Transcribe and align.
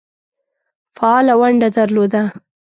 فعاله 0.95 1.33
ونډه 1.39 1.67
درلوده. 1.77 2.21